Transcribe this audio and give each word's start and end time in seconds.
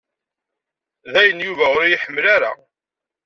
Dayen 1.13 1.39
Yuba 1.47 1.65
u 1.75 1.77
iyi-ḥemmel 1.83 2.25
ara. 2.35 2.51